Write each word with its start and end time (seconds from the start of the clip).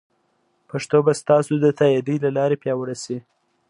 پښتو 0.69 0.97
به 1.05 1.13
ستاسو 1.21 1.53
د 1.59 1.65
تایید 1.79 2.05
له 2.25 2.29
لارې 2.37 2.59
پیاوړې 2.63 2.95
شي. 3.03 3.17